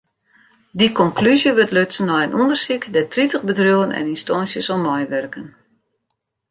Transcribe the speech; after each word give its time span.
Dy 0.79 0.87
konklúzje 0.99 1.51
wurdt 1.55 1.75
lutsen 1.75 2.07
nei 2.09 2.23
in 2.25 2.35
ûndersyk 2.41 2.83
dêr't 2.93 3.11
tritich 3.13 3.45
bedriuwen 3.49 3.95
en 3.99 4.09
ynstânsjes 4.13 4.67
oan 4.73 4.83
meiwurken. 4.85 5.47